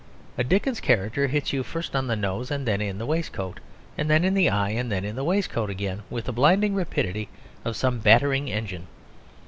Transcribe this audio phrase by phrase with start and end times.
[0.35, 3.59] A Dickens character hits you first on the nose and then in the waistcoat,
[3.99, 7.29] and then in the eye and then in the waistcoat again, with the blinding rapidity
[7.63, 8.87] of some battering engine.